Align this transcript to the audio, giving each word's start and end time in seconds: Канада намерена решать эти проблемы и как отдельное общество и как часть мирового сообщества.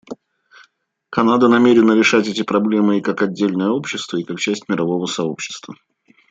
Канада 1.11 1.47
намерена 1.49 1.91
решать 1.95 2.27
эти 2.27 2.41
проблемы 2.41 2.97
и 2.97 3.01
как 3.01 3.21
отдельное 3.21 3.69
общество 3.69 4.17
и 4.17 4.23
как 4.23 4.39
часть 4.39 4.67
мирового 4.67 5.05
сообщества. 5.05 5.75